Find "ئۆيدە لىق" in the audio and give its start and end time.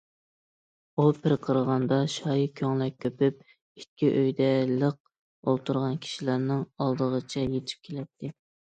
4.15-5.01